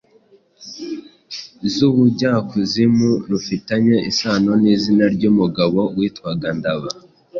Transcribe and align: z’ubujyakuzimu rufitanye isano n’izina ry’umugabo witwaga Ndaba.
z’ubujyakuzimu 1.73 3.09
rufitanye 3.29 3.95
isano 4.11 4.51
n’izina 4.61 5.05
ry’umugabo 5.15 5.79
witwaga 5.97 6.49
Ndaba. 6.57 6.89